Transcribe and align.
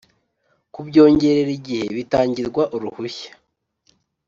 Kubyongerera 0.73 1.51
igihe 1.59 1.85
bitangirwa 1.97 2.63
uruhushya 2.75 3.31